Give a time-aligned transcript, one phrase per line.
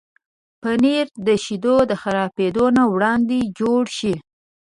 [0.61, 4.13] پنېر د شیدو خرابېدو نه وړاندې جوړ شي.